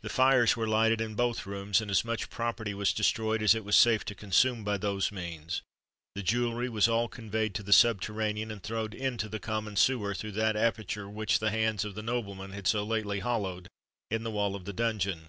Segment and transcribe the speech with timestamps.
[0.00, 3.62] The fires were lighted in both rooms, and as much property was destroyed as it
[3.62, 5.60] was safe to consume by those means:
[6.14, 10.32] the jewellery was all conveyed to the subterranean, and thrown into the common sewer through
[10.32, 13.68] that aperture which the hands of the nobleman had so lately hollowed
[14.10, 15.28] in the wall of the dungeon.